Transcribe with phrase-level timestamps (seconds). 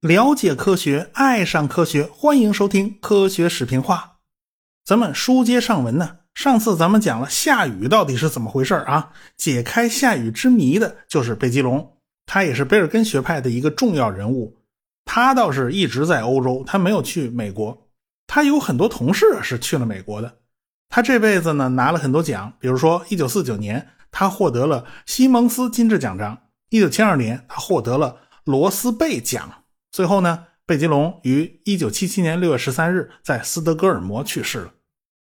[0.00, 3.96] 了解科学，爱上科学，欢迎收听《科学视频化》。
[4.84, 9.12] 咱们书接上文呢，上次咱们讲了下雨到底是怎么回事啊？
[9.36, 14.58] 解开下雨之谜的就是贝吉龙，他也是贝尔根学派的一个重要人物。
[15.04, 17.86] 他倒是一直在欧洲，他没有去美国。
[18.26, 20.38] 他有很多同事是去了美国的。
[20.94, 29.64] 他这辈子呢拿了很多奖，比如说1949年他获得了西蒙斯金质奖章，1972年他获得了罗斯贝奖。
[29.90, 34.72] 最后呢，贝吉龙于一九七七年六月十三日在斯德哥尔摩去世了。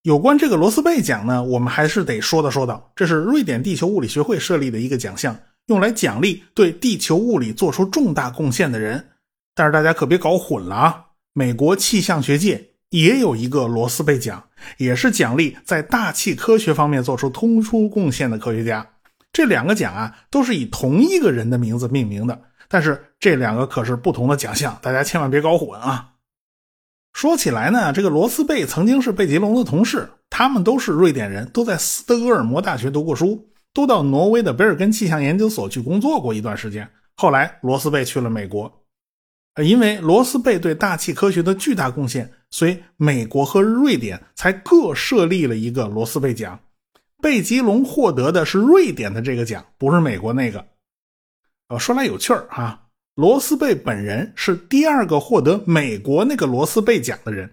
[0.02, 2.92] 有关这个罗斯贝奖呢，我们还是得说道说道。
[2.94, 5.34] 这是瑞典地球物理学会设立的一个奖项，
[5.68, 9.12] 用来奖励对地球物理做出重大贡献的人。
[9.56, 11.06] 但是大家可别搞混了啊！
[11.32, 18.88] 美国气象学界也有一个罗斯贝奖，也是奖励在大气科学方面做出突出贡献的科学家。
[19.32, 22.40] 这两个奖啊，都是以同一个人的名字命名的。
[22.70, 26.12] 但是这两个可是不同的奖项，大家千万别搞混啊！
[27.14, 36.90] 说起来呢，这个罗斯贝曾经是贝吉龙的同事，他们都是瑞典人，都在斯德哥尔摩大学读过书，都到挪威的贝尔根气象研究所去工作过一段时间。
[37.16, 38.84] 后来罗斯贝去了美国，
[39.64, 46.60] 因为罗斯贝对大气科学的巨大贡献，所以美国和瑞典才各设立了一个罗斯贝奖。
[47.20, 50.64] 贝吉龙获得的是瑞典的这个奖，不是美国那个。
[51.70, 57.50] 呃说来有趣儿哈，罗斯贝本人是第二个获得美国那个罗斯贝奖的人。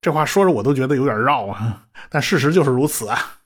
[0.00, 3.42] 这话说着我都觉得有点绕啊，但事实就是如此啊。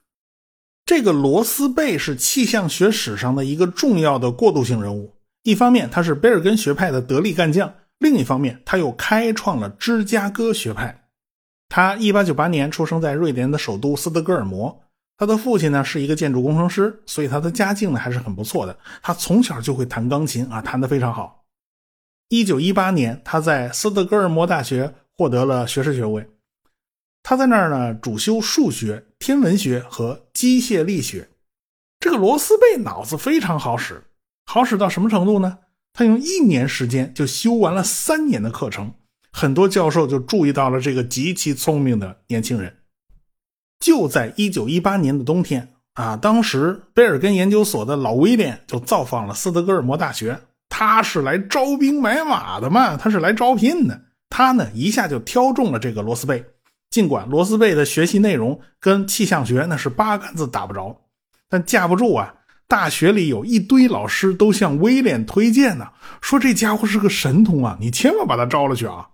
[0.87, 5.15] 这个罗斯贝是气象学史上的一个重要的过渡性人物。
[5.43, 11.09] 一方面他是贝尔根学派的得力干将，另一方面他又开创了芝加哥学派。
[11.69, 14.83] 他1898年出生在瑞典的首都斯德哥尔摩。
[15.17, 18.77] 他的父亲呢是一个建筑工程师，所以他的家境呢还是很不错的。
[19.03, 21.45] 他从小就会弹钢琴啊，弹得非常好。
[22.31, 26.27] 一九一八年，他在斯德哥尔摩大学获得了学士学位。
[27.23, 31.29] 他在那儿呢主修数学、天文学和机械力学。
[31.99, 34.03] 这个罗斯贝脑子非常好使，
[34.47, 35.59] 好使到什么程度呢？
[35.93, 38.93] 他用一年时间就修完了三年的课程。
[39.33, 42.79] 很多教授就注意到了这个极其聪明的年轻人。
[43.79, 50.41] 就在一九一八年的冬天啊，当时贝尔根研究所的老威廉就造访了斯德哥尔摩大学。
[50.69, 54.01] 他是来招兵买马的嘛，他是来招聘的。
[54.29, 56.45] 他呢一下就挑中了这个罗斯贝。
[56.91, 61.01] 尽管罗斯贝的学习内容跟气象学那是八竿子打不着，
[61.49, 62.35] 但架不住啊，
[62.71, 65.89] 大学里有一堆老师都向威廉推荐呢，
[66.23, 69.09] 说这家伙是个神童啊，你千万把他招了去啊。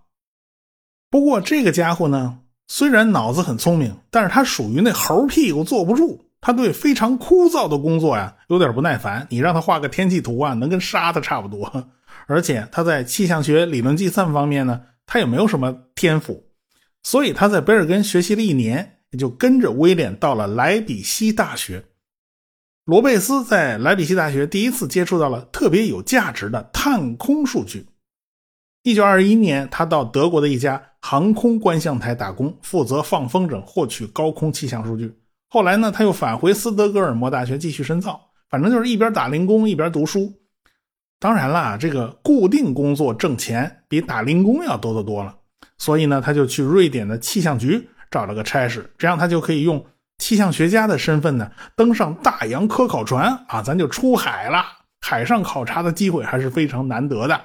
[1.09, 2.39] 不过这个家伙呢。
[2.69, 6.25] 虽然脑子很聪明，但是他属于那猴屁股坐不住。
[6.41, 9.25] 他对非常枯燥的工作呀有点不耐烦。
[9.29, 11.89] 你让他画个天气图啊，能跟杀他差不多。
[12.27, 16.49] 而且他在气象学理论计算方面呢，他也没有什么天赋。
[17.03, 21.85] 所以他在贝尔根学习了一年，也就跟着威廉到了莱比锡大学。
[22.87, 27.85] 罗贝斯在莱比锡大学第一次接触到了特别有价值的探空数据。
[28.83, 35.13] 一九二一年，他到德国的一家航空观象台打工，负责放风筝获取高空气象数据。
[35.49, 40.31] 后来呢，他又返回斯德哥尔摩大学继续深造，反正就是一边打零工一边读书。
[41.19, 45.35] 当然啦，这个固定工作挣钱比打零工要多得多了，
[45.77, 49.85] 所以呢，他就去瑞典的气象局找了个差事，这样他就可以用
[50.17, 54.65] 气象学家的身份呢登上大洋科考船啊，咱就出海了。
[54.99, 57.39] 海上考察的机会还是非常难得的。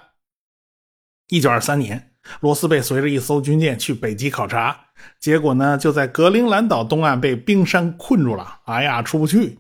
[1.29, 4.77] 一九二三年，罗斯贝随着一艘军舰去北极考察，
[5.21, 8.61] 结果呢，就在格陵兰岛东岸被冰山困住了。
[8.65, 9.59] 哎呀，出不去，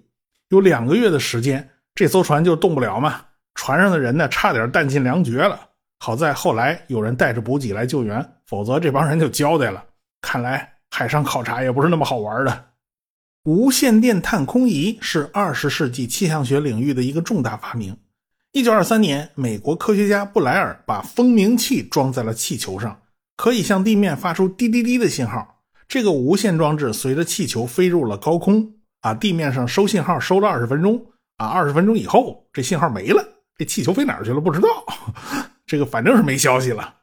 [0.48, 3.20] 有两个月的时间，这艘船就动不了嘛。
[3.54, 5.60] 船上的人呢，差点弹尽粮绝了。
[6.00, 9.84] 好在后来有人带着补给来救援，否则这帮人就交代了。
[10.22, 12.64] 看来海上考察也不是那么好玩的。
[13.44, 17.96] 无线电探空仪是二十世纪气象学领域的一个重大发明。
[18.52, 22.96] 一九二三年，美国科学家布莱尔把蜂鸣器装在了气球上，
[23.36, 25.64] 可以向地面发出滴滴滴的信号。
[25.88, 31.04] 这个无线装置随着气球飞入了高空，啊，地面上收信号收了二十分钟，
[31.38, 34.40] 啊，二十分钟以后这信号没了，这气球飞哪儿去了？
[34.40, 34.68] 不知道，
[35.66, 36.94] 这个反正是没消息了。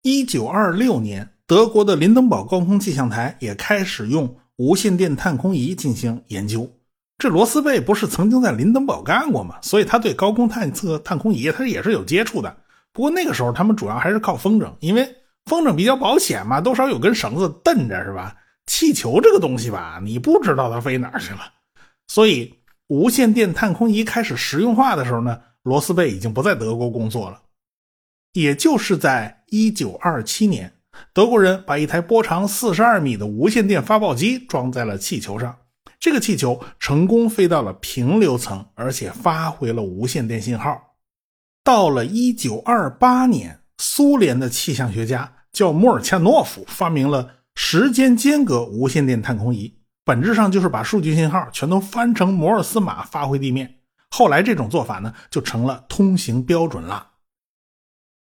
[0.00, 6.70] 一九二六年，德国的林登堡高空气象台也开始用无线电探空仪进行研究。
[7.18, 9.58] 这罗斯贝不是曾经在林登堡干过吗？
[9.62, 12.56] 所以他对高空探测探空仪他也是有接触的。
[12.92, 15.14] 不过那个时候他们主要还是靠风筝，因为
[15.46, 18.36] 风筝比较保险嘛，多少有根绳子蹬着是吧？
[18.66, 21.40] 气球这个东西吧，你不知道它飞哪儿去了。
[22.08, 22.52] 所以
[22.88, 27.40] 无线电探空仪开始实用化的时候呢，罗斯贝已经不在德国工作了。
[28.32, 30.72] 也就是在1927年，
[31.12, 35.56] 德国人把一台波长42米的无线电发报机装在了气球上，
[35.98, 40.80] 这个气球成功飞到了平流层，而且发回了无线电信号。
[41.64, 49.74] 到了1928年，苏联的气象学家叫莫尔恰诺夫发明了时间间隔无线电探空仪。
[50.04, 53.80] 本质上就是把数据信号全都翻成摩尔斯码发回地面。
[54.10, 57.08] 后来这种做法呢，就成了通行标准了。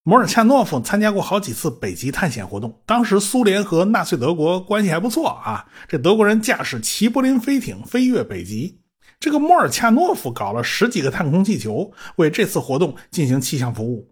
[0.08, 5.66] 摩尔恰诺夫参加过好几次北极探险活动，当时苏联和纳粹德国关系还不错啊。
[5.88, 8.80] 这德国人驾驶齐柏林飞艇飞越北极，
[9.18, 14.08] 这个摩尔恰诺夫搞了十几个探空气球，为这次活动进行气象服务。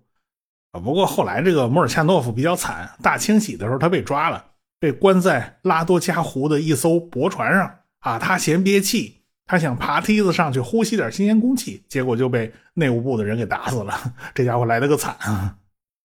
[0.72, 4.44] 啊，不过后来这个摩尔恰诺夫比较惨，大清洗的时候他被抓了。
[4.80, 13.94] 被关在拉多加湖的一艘驳船上啊，他嫌憋气，他想爬梯子上去呼吸点新鲜空气，结果就被内务部的人给打死了。
[14.34, 15.56] 这家伙来了个惨啊！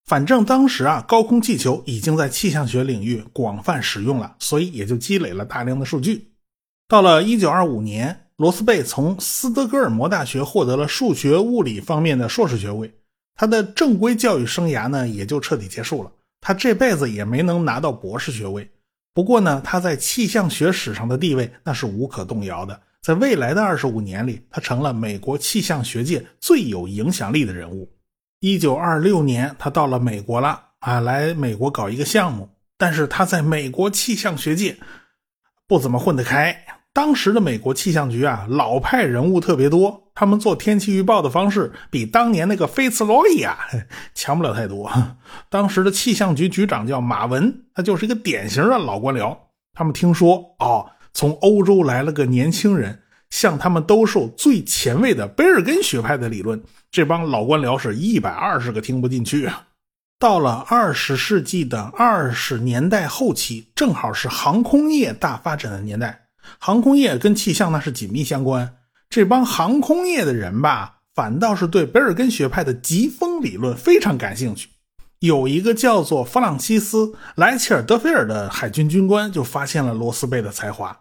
[0.10, 6.32] 反正当时啊，高空气球已经在气象学领域广泛使用了，所以也就积累了大量的数据。
[6.88, 12.92] 到了1925年，罗斯贝从斯德哥尔摩大学获得了数学物理方面的硕士学位，
[13.36, 16.12] 他的正规教育生涯呢也就彻底结束了。
[16.42, 18.68] 他这辈子也没能拿到博士学位，
[19.14, 22.82] 不过呢，他在气象学史上的地位那是无可动摇的。
[23.04, 27.88] 在未来的二十五年里，他成了美国气象学界最有影响力的人物。
[28.40, 34.78] 一九二六年，他到了美国了啊，来美国搞一个项目，但是他在美国气象学界
[35.68, 36.66] 不怎么混得开。
[36.94, 43.58] 当时的美国气象局啊，老派人物特别多，他们做天气预报的方式比当年那个菲茨罗伊啊
[44.16, 44.90] 强不了太多。
[45.50, 49.38] 当时的气象局局长叫马文，他就是一个典型的老官僚。
[49.74, 56.62] 他们听说哦，从欧洲来了个年轻人，向他们兜售最前卫的贝尔根学派的理论，
[56.92, 59.68] 这帮老官僚是一百二十个听不进去啊。
[60.18, 66.28] 到了二十世纪的二十年代后期，正好是航空业大发展的年代。
[66.58, 68.76] 航空业跟气象那是紧密相关，
[69.10, 74.70] 这帮航空业的人吧，反倒是对贝尔根学派的疾风理论非常感兴趣。
[75.20, 80.98] 有一个叫做弗朗西斯·莱切尔·德菲尔的海军军官就发现了罗斯贝的才华。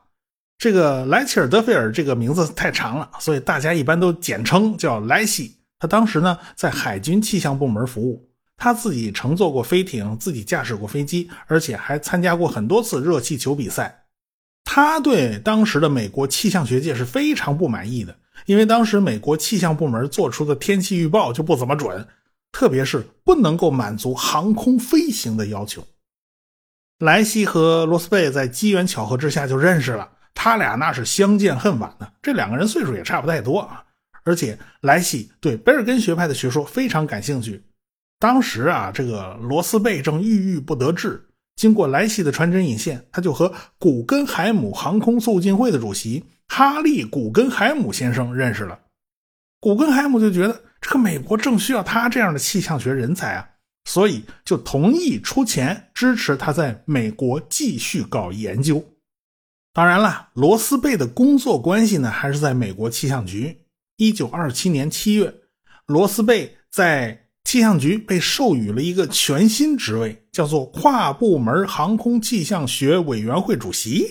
[0.59, 5.55] 这个莱切尔·德菲尔这个名字太长了，所以大家一般都简称叫莱西。
[5.79, 14.07] 他当时呢在海军气象部门服务，他自己乘坐过飞艇，自己驾驶过飞机，而且还参加过很多次热气球比赛。
[14.65, 18.17] 他对当时的美国气象学界是非常不满意的，
[18.47, 22.05] 因为当时美国气象部门做出的天气预报就不怎么准，
[22.51, 25.87] 特别是不能够满足航空飞行的要求。
[26.99, 32.07] 莱西和罗斯贝在机缘巧合之下就认识了，他俩那是相见恨晚呢。
[32.23, 33.83] 这两个人岁数也差不太多啊，
[34.23, 37.61] 而且莱西对贝尔根学派的学说非常感兴趣。
[38.21, 41.29] 当时啊，这个罗斯贝正郁郁不得志。
[41.57, 48.79] 经过莱西的传真引线，他就和古根海姆航空促进会的主席哈利·古根海姆先生认识了。
[49.59, 53.49] 古根海姆就觉得这个美国正需要他这样的气象学人才啊，
[53.87, 58.85] 所以就同意出钱支持他在美国继续搞研究。
[59.73, 63.63] 当然了，罗斯贝的工作关系呢，还是在美国气象局。
[63.97, 65.35] 一九二七年七月，
[65.87, 67.25] 罗斯贝在。
[67.45, 74.05] 气象局被授予了一个全新职位，叫做跨部门航空气象学委员会主席。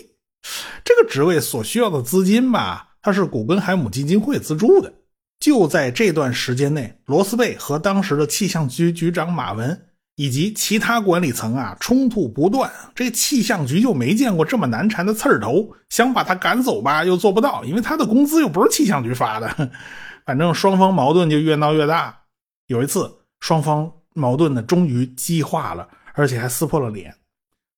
[0.84, 4.92] 这个职位所需要的资金吧，它是古根海姆基金会资助的。
[5.40, 9.87] 就在这段时间内，罗斯贝和当时的气象局局长马文
[10.18, 12.70] 以及其他管理层啊冲突不断。
[12.94, 19.72] 这气象局就没见过这么难缠的刺儿头，想把他赶走吧，又做不到，因为他的工资又不是气象局发的。
[20.28, 22.24] 反正双方矛盾就越闹越大。
[22.68, 23.14] 有一次。
[23.40, 27.14] 双方矛盾呢，终于激化了，而且还撕破了脸。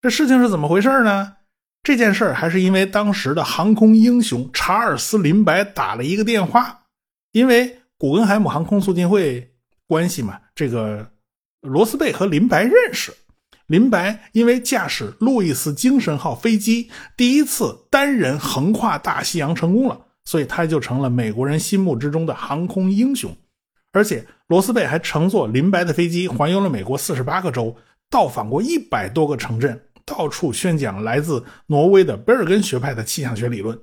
[0.01, 1.33] 这事情是怎么回事呢？
[1.83, 6.83] 这件事还是因为当时的航空英雄查尔斯·林白打了一个电话，
[7.33, 9.51] 因为古根海姆航空促进会
[9.85, 11.05] 关系嘛，这个
[11.61, 13.13] 罗斯贝和林白认识。
[13.67, 23.35] 林白因为驾驶路易斯精神号飞机第一次单人横跨大西洋成功了，所以他就成了美国人心目之中的航空英雄。
[23.91, 27.75] 而且罗斯贝还乘坐林白的飞机环游了美国四十八个州，
[28.09, 33.79] 到访过一百多个城镇，到处宣讲来自挪威的贝尔根学派的气象学理论。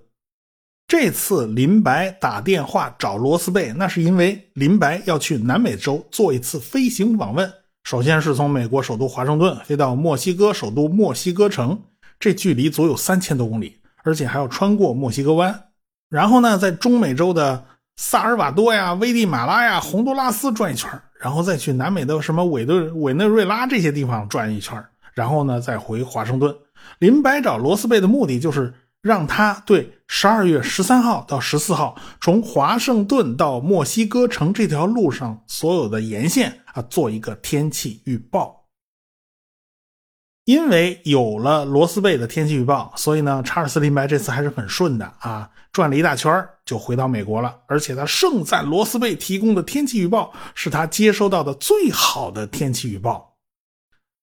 [0.89, 7.53] 这次林白打电话找罗斯贝，那是因为林白要去南美洲做一次飞行访问。
[7.87, 11.81] 首先是从美国首都华盛顿飞到墨西哥首都墨西哥城，
[12.19, 15.67] 这距离足有三千多公里，而且还要穿过墨西哥湾。
[16.11, 17.65] 然后呢，在中美洲的
[17.95, 20.91] 萨尔瓦多呀、危地马拉呀、洪都拉斯转一圈，
[21.21, 26.53] 然后再去南美的什么委内委内瑞拉这些地方转一圈，然后呢，再回华盛顿。
[26.99, 38.69] 林白找罗斯贝的目的就是让他对十二月十三号到十四号从华盛顿到墨西哥城这条路上所有的沿线啊做一个天气预报。
[40.45, 47.63] 因为有了罗斯贝的天气预报，所以呢，查尔斯林白这次还是很顺的啊，转了一大圈就回到美国了。
[47.67, 53.39] 而且他盛赞罗斯贝提供的天气预报是他接收到的最好的天气预报。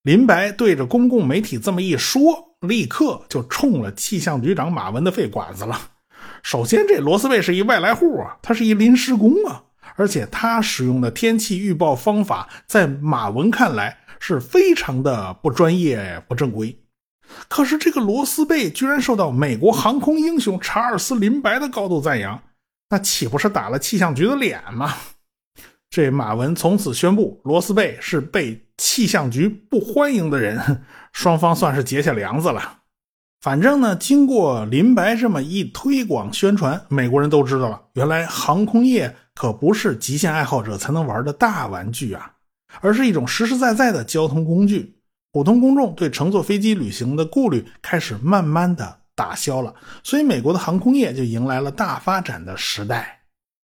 [0.03, 5.77] 林白对着公共媒体这么一说，立刻就冲了气象局长马文的肺管子了。
[6.41, 9.63] 首先，这罗斯贝是一外来户啊，他是一临时工啊，
[9.95, 13.97] 而且他使用的天气预报方法，在马文看来。
[14.25, 16.79] 是非常的不专业、不正规。
[17.49, 22.41] 可是这个罗斯贝居然受到美国航空英雄查尔斯·林白的高度赞扬，
[22.89, 24.93] 那岂不是打了气象局的脸吗？
[25.89, 32.82] 这马文从此宣布罗斯贝是被气象局不欢迎的人，双方算是结下梁子了。
[33.43, 42.31] 反正呢，经过林白这么一推广宣传，美国人都知道了，原来航空业可不是极限爱好者才能玩的大玩具啊。
[42.79, 44.95] 而是一种实实在在的交通工具，
[45.33, 53.23] 普通公众对乘坐飞机旅行的顾虑开始慢慢的打消了，所以美国的航空业就迎来了大发展的时代。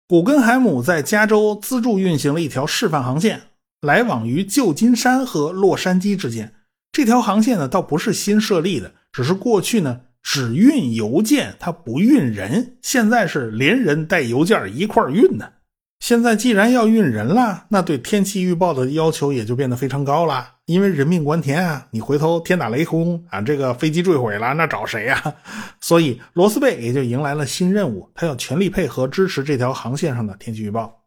[0.06, 3.42] 古根海姆在加州资助运行了一条示范航线，
[3.80, 6.54] 来往于旧金山和洛杉矶之间。
[6.92, 15.52] 这条航线呢，倒不是新设立的，只是过去呢只运邮件，它不运人，现在是连人带邮件一块运呢。
[16.00, 20.54] 现在既然要运人了，那对天气预报的要求也就变得非常高了。
[20.66, 25.34] 因为人命关天啊，你回头天打雷轰啊，这个飞机坠毁了，那找谁呀？
[25.80, 31.04] 所以罗斯贝也就迎来了新任务，他要全力配合支持这条航线上的天气预报。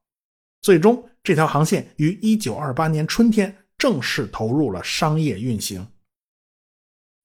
[0.61, 5.85] 最终，这条航线于1928年春天正式投入了商业运行。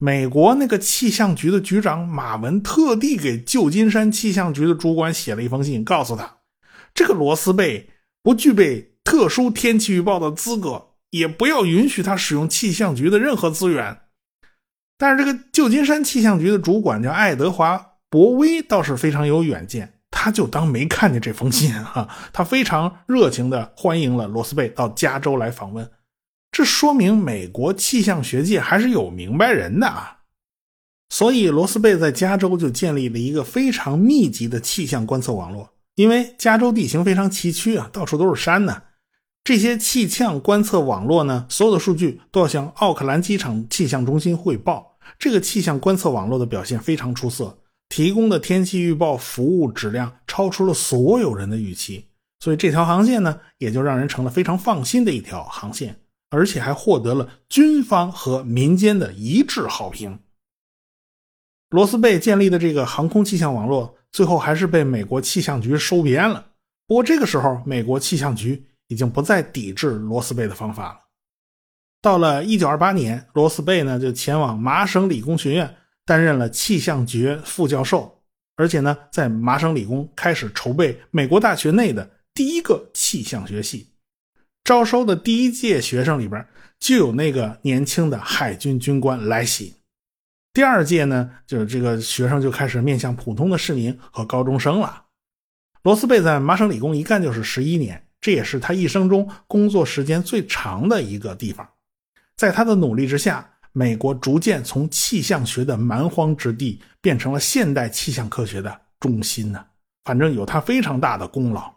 [0.04, 6.38] 美国那个气象局的局长马文特地给旧金山气象局的主管写了一封信，告诉他。
[6.92, 7.88] 这个罗斯贝
[8.20, 13.98] 不具备特殊天气预报的资格，也不要允许他使用气象局的任何资源。
[14.98, 17.78] 但是这个旧金山气象局的主管叫爱德华·
[18.10, 25.88] 博威，倒是非常有远见，他就当没看见这封信啊，他非常热情地欢迎了罗斯贝到加州来访问。
[26.52, 30.18] 这说明美国气象学界还是有明白人的啊。
[31.08, 35.70] 所以罗斯贝在加州就建立了一个非常密集的气象观测网络。
[35.94, 38.82] 因为加州地形非常崎岖啊，到处都是山呢。
[39.44, 44.96] 这些气象观测网络呢，所有的数据都要向奥克兰机场气象中心汇报。
[45.18, 52.06] 这个气象观测网络的表现非常出色，提供的天气预报服务质量超出了所有人的预期。
[52.40, 55.94] 所以这条航线呢，也就让人成了非常放心的一条航线，
[56.32, 60.18] 而且还获得了军方和民间的一致好评。
[61.68, 63.96] 罗斯贝建立的这个航空气象网络。
[64.12, 66.48] 最后还是被美国气象局收编了。
[66.86, 71.00] 不过这个时候，美国气象局已经不再抵制罗斯贝的方法了。
[72.02, 78.22] 到了1928年，罗斯贝呢就前往麻省理工学院担任了气象局副教授，
[78.56, 83.91] 而且呢在麻省理工开始筹备美国大学内的第一个气象学系。
[84.64, 86.46] 招收的第一届学生里边
[86.78, 89.76] 就有那个年轻的海军军官莱西。
[90.52, 95.04] 第二届呢，就是这个学生就开始面向普通的市民和高中生了。
[95.82, 101.68] 罗斯贝在麻省理工一干就是十一年，这也是他一生中工作时间最长的一个地方。
[102.36, 109.64] 在他的努力之下，美国逐渐从气象学的蛮荒之地变成了现代气象科学的中心呢。
[110.04, 111.72] 反正有他非常大的功劳。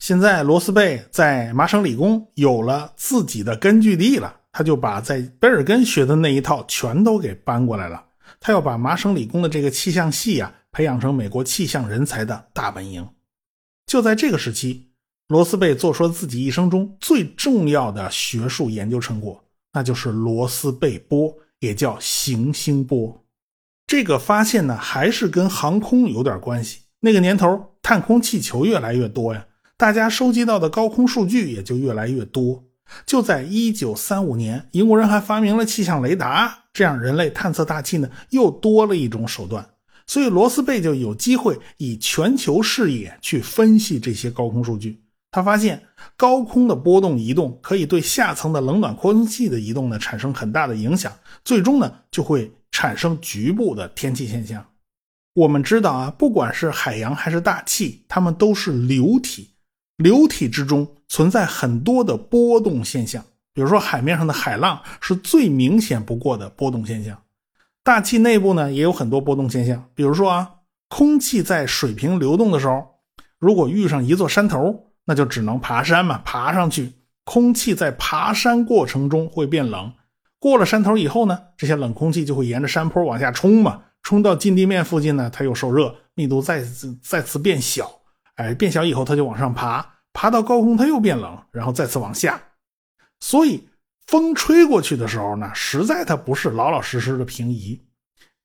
[0.00, 8.02] 现在罗斯贝在麻省理工有了自己的根据地了，他就把在贝尔根学的那一套全都给搬过来了。
[8.40, 13.06] 他要把麻省理工的这个气象系啊，培养成美国气象人才的大本营。
[13.84, 14.88] 就在这个时期，
[15.28, 23.22] 罗斯贝做出了自己一生中最重要的学术研究成果，那就是罗斯贝波，也叫行星波。
[23.86, 26.80] 这个发现呢，还是跟航空有点关系。
[27.00, 29.44] 那个年头，探空气球越来越多呀，
[29.80, 32.62] 大家收集到的高空数据也就越来越多。
[33.06, 39.66] 就在一九三五年，英国人还发明了气象雷达，这样人类探测大气呢又多了一种手段。
[40.06, 45.00] 所以罗斯贝就有机会以全球视野去分析这些高空数据。
[45.30, 45.82] 他发现
[46.14, 51.10] 高空的波动移动可以对下层的冷暖空气的移动呢产生很大的影响，
[51.42, 54.62] 最终呢就会产生局部的天气现象。
[55.32, 59.48] 我们知道啊，不管是海洋还是大气，它们都是流体。
[60.00, 67.22] 流体之中存在很多的波动现象，比如说海面上的海浪是最明显不过的波动现象。
[67.82, 70.50] 大气内部呢也有很多波动现象，比如说啊，
[70.88, 72.82] 空气在水平流动的时候，
[73.38, 76.94] 如果遇上一座山头，那就只能爬山嘛，爬上去。
[77.24, 79.92] 空气在爬山过程中会变冷，
[80.38, 83.82] 过了山头以后呢，这些冷空气就会沿着山坡往下冲嘛。
[84.02, 87.99] 冲到近地面附近呢，它又受热，密度再次再次变小，
[88.40, 92.40] 哎，变小以后它就往上爬，爬到高空它又变冷，然后再次往下。
[93.20, 93.68] 所以
[94.06, 97.78] 风吹过去的时候呢，实在它不是老老实实的平移，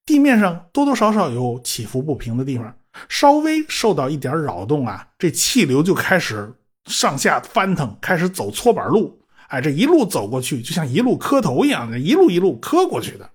[0.05, 6.53] 地面上多多少少有起伏不平的地方，稍微受到一点扰动啊，这气流就开始
[6.87, 13.29] 上下翻腾，开始走搓板路，哎，这一路走过去就像一路磕头一样的，一路一路磕过去的。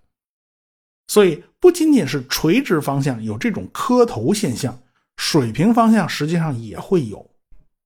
[1.08, 4.78] 所以不仅仅是垂直方向有这种磕头现象，
[5.22, 7.30] 水平方向实际上也会有。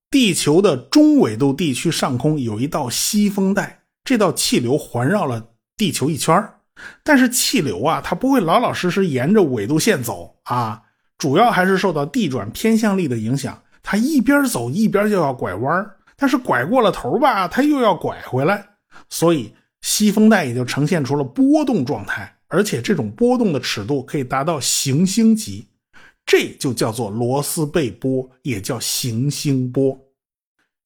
[0.08, 5.44] 地球的中纬度地区上空有一道西风带，这道气流环绕了
[5.76, 6.48] 地球一圈
[7.02, 10.80] 但是气流啊，它不会老老实实沿着纬度线走啊，
[11.18, 13.60] 主要还是受到地转偏向力的影响。
[13.82, 18.64] 它一边走一边就要拐弯但是拐过了头吧，它又要拐回来，
[19.10, 22.32] 所以西风带也就呈现出了波动状态。
[22.46, 25.66] 而且这种波动的尺度可以达到行星级，
[26.26, 29.98] 这就叫做罗斯贝波，也叫行星波。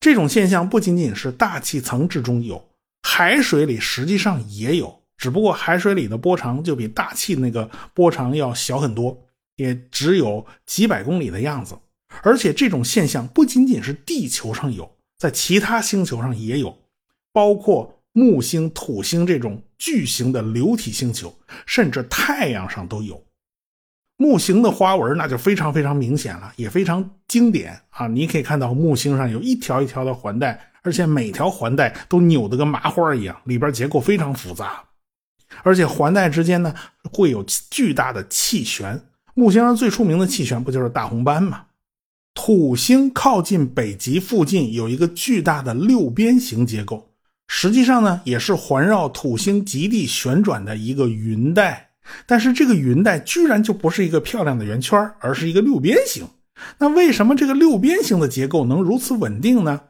[0.00, 2.68] 这种现象不仅仅是大气层之中有，
[3.02, 9.16] 海水里实际上也有，只不过海水里的波长就比大气那个波长要小很多，
[9.56, 11.78] 也只有几百公里的样子。
[12.22, 16.78] 而且这种现象不仅仅是地球上有，在其他星球上也有，
[17.32, 17.94] 包括。
[18.12, 21.32] 木星、土星这种巨型的流体星球，
[21.66, 23.22] 甚至太阳上都有。
[24.20, 28.08] 木星的花纹那就非常非常明显了，也非常经典啊！
[28.08, 34.82] 你可以看到木星上有一条一条的环带，而且每条环带都扭得跟麻花一样，里边结构非常复杂。
[35.62, 36.74] 而且环带之间呢，
[37.12, 39.00] 会有巨大的气旋。
[39.34, 41.66] 木星上最出名的气旋不就是大红斑吗？
[42.34, 47.08] 土星靠近北极附近有一个巨大的六边形结构。
[47.46, 51.87] 实际上呢，也是环绕土星极地旋转的一个云带，
[52.26, 56.26] 但是这个云带居然就不是一个漂亮的圆圈，而是一个六边形。
[56.78, 59.80] 那为什么这个六边形的结构能如此稳定呢？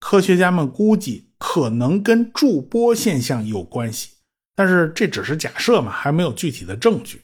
[0.00, 4.10] 科学家们估计可能跟驻波现象有关系，
[4.54, 7.20] 但是这只是假设嘛，还没有具体的证据。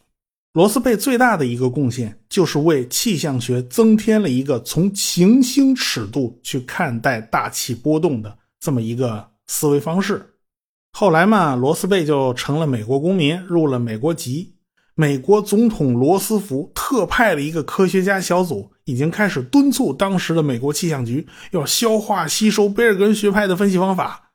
[0.54, 9.28] 罗斯贝最大的一个贡献就是为气象学增添了一个从行星尺度去看待大气波动的这么一个。
[9.46, 10.26] 思维方式，
[10.96, 14.54] 后来嘛，罗斯贝就成了美国公民，入了美国籍。
[14.94, 24.30] 美国总统罗斯福特派了一个科学家小组，已经开始敦促当时的美国气象局要消化吸收贝尔根学派的分析方法。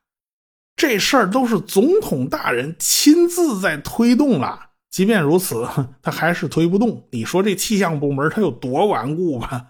[0.76, 4.66] 这事儿都是总统大人亲自在推动了。
[4.90, 5.66] 即便如此，
[6.02, 7.08] 他还是推不动。
[7.10, 9.64] 你说这气象部门他有多顽固吧？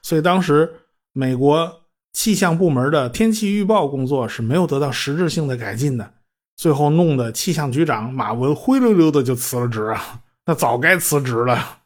[0.00, 0.72] 所以当时
[1.12, 1.76] 美国。
[2.12, 6.12] 气象部门的天气预报工作是没有得到实质性的改进的，
[6.60, 10.20] 最后弄得气象局长马文灰溜溜的就辞了职啊！
[10.44, 11.78] 那早该辞职了。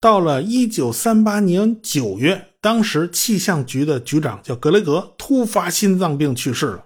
[0.00, 6.84] 到了一九三八年九月，当时气象局的局长叫格雷格，突发心脏病去世了。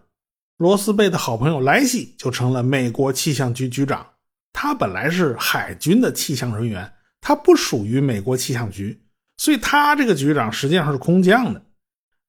[0.57, 4.07] 罗斯贝的好朋友莱西就成了美国气象局局长。
[4.55, 8.99] 他本来是海军的气象人员，他不属于美国气象局，
[9.37, 11.61] 所以他这个局长实际上是空降的。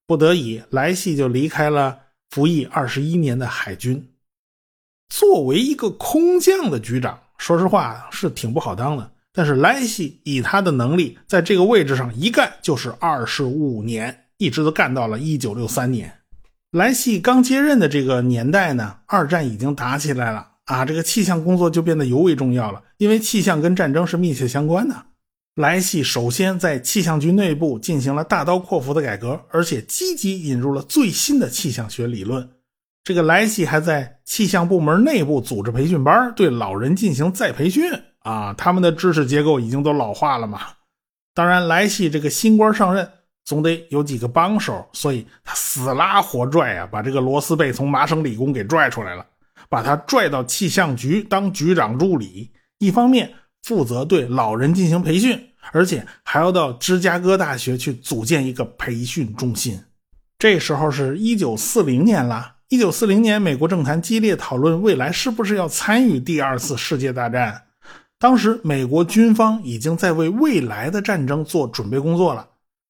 [0.06, 1.98] 不得已，莱西就离开了
[2.30, 4.06] 服役二十一年的海军。
[5.10, 9.12] 作为一个空降的局长，说实话是挺不好当的。
[9.34, 16.12] 但是莱西以他的能力，在这个位置上一干就是二十五年，一直都干到了一九六三年。
[16.72, 24.96] 莱西刚接任的这个年代呢，二战已经打起来了啊，这个气象工作就变得尤为重要了，因为气象跟战争是密切相关的。
[25.56, 32.50] 莱西首先在气象局内部进行了大刀阔斧的改革，而且积极引入了最新的气象学理论。
[33.08, 37.90] 这个莱西还在气象部门内部组织培训班，对老人进行再培训。
[38.20, 40.60] 啊，他们的知识结构已经都老化了嘛。
[41.34, 43.10] 当然，莱西这个新官上任，
[43.46, 49.26] 总得有几个帮手，所以他死拉活拽啊，把这个罗斯贝从麻省理工给拽出来了，
[49.70, 52.52] 把他拽到气象局当局长助理。
[52.80, 55.42] 一方面，负责对老人进行培训，
[55.72, 59.82] 而且还要到芝加哥大学去组建一个培训中心。
[60.38, 62.56] 这时候是一九四零年了。
[62.70, 67.64] 一九四零年，美国政坛激烈讨论未来是不是要参与第二次世界大战。
[68.20, 72.46] 当时美国军方已经在为未来的战争做准备工作了。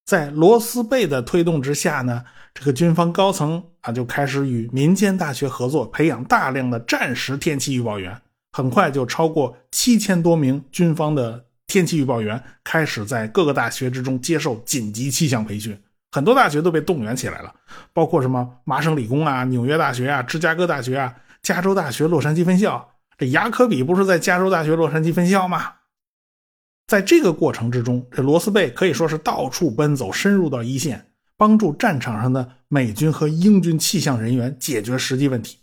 [0.07, 2.23] 在罗斯贝的推动之下呢，
[2.55, 8.19] 这个军方高层啊就开始与民间大学合作，培养大量的战时天气预报员。
[8.53, 15.79] 很快就超过七千多名军方的天气预报员开始在各个大学之中接受紧急气象培训。
[16.17, 17.53] 很多大学都被动员起来了，
[17.93, 22.89] 包括什么麻省理工啊、纽约大学啊、芝加哥大学啊、加州大学洛杉矶分校。
[23.19, 25.73] 这雅科比不是在加州大学洛杉矶分校吗？
[26.87, 31.05] 在这个过程之中，这罗斯贝可以说是到处奔走，深入到一线，
[31.37, 35.59] 帮助战场上的美军和英军气象人员解决实际问题。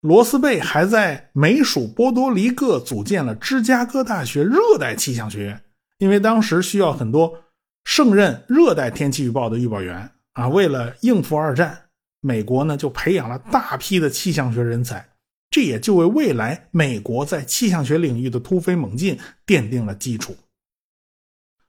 [0.00, 5.62] 罗斯贝还在美属波多黎各组建了芝加哥大学热带气象学院，
[5.98, 7.38] 因为当时需要很多
[7.84, 10.48] 胜任热带天气预报的预报员啊。
[10.48, 11.88] 为了应付二战，
[12.20, 15.08] 美国呢就培养了大批的气象学人才，
[15.50, 20.36] 这也就为未来美国在气象学领域的突飞猛进奠定了基础。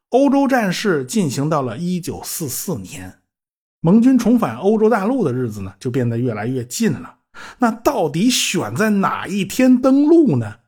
[0.10, 3.20] 欧洲战事进行到了一九四四年，
[3.82, 7.18] 盟军重返欧洲大陆的日子呢就变得越来越近了。
[7.58, 10.60] 那到底选在哪一天登陆呢？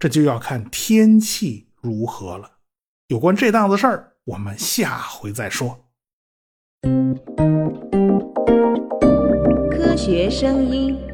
[0.00, 2.58] 这就要看天气如何了。
[3.06, 5.84] 有关这档子事儿，我们下回再说。
[9.70, 11.11] 科学声音。